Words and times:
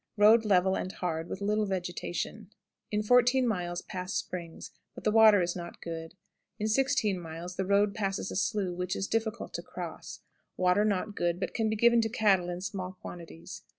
Road 0.17 0.45
level 0.45 0.73
and 0.75 0.93
hard, 0.93 1.29
with 1.29 1.41
little 1.41 1.67
vegetation. 1.67 2.49
In 2.89 3.03
14 3.03 3.47
miles 3.47 3.83
pass 3.83 4.15
springs, 4.15 4.71
but 4.95 5.03
the 5.03 5.11
water 5.11 5.43
is 5.43 5.55
not 5.55 5.79
good. 5.79 6.15
In 6.57 6.65
16 6.67 7.19
miles 7.19 7.55
the 7.55 7.67
road 7.67 7.93
passes 7.93 8.31
a 8.31 8.35
slough 8.35 8.73
which 8.79 8.95
is 8.95 9.05
difficult 9.05 9.53
to 9.53 9.61
cross; 9.61 10.21
water 10.57 10.83
not 10.83 11.15
good, 11.15 11.39
but 11.39 11.53
can 11.53 11.69
be 11.69 11.75
given 11.75 12.01
to 12.01 12.09
cattle 12.09 12.49
in 12.49 12.61
small 12.61 12.93
quantities. 12.93 13.61